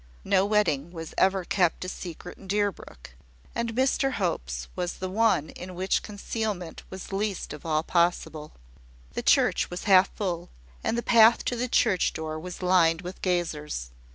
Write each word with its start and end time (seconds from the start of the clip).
No 0.23 0.47
wedding 0.47 0.89
was 0.91 1.13
ever 1.15 1.45
kept 1.45 1.85
a 1.85 1.87
secret 1.87 2.39
in 2.39 2.47
Deerbrook; 2.47 3.11
and 3.53 3.75
Mr 3.75 4.13
Hope's 4.13 4.67
was 4.75 4.93
the 4.93 5.11
one 5.11 5.51
in 5.51 5.75
which 5.75 6.01
concealment 6.01 6.81
was 6.89 7.13
least 7.13 7.53
of 7.53 7.67
all 7.67 7.83
possible. 7.83 8.53
The 9.13 9.21
church 9.21 9.69
was 9.69 9.83
half 9.83 10.09
full, 10.15 10.49
and 10.83 10.97
the 10.97 11.03
path 11.03 11.45
to 11.45 11.55
the 11.55 11.67
church 11.69 12.13
door 12.13 12.39
was 12.39 12.63
lined 12.63 13.03
with 13.03 13.21
gazers. 13.21 13.91